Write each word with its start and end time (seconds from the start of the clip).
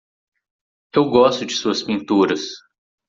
Eu 0.95 1.11
gosto 1.11 1.45
de 1.45 1.53
suas 1.53 1.83
pinturas. 1.83 2.41